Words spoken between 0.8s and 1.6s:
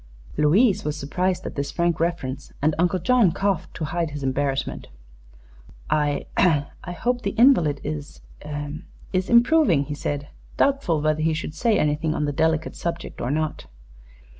was surprised at